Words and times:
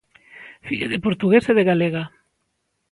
Filla 0.67 0.87
de 0.91 0.99
portugués 1.05 1.45
e 1.51 1.53
de 1.57 1.67
galega. 1.69 2.03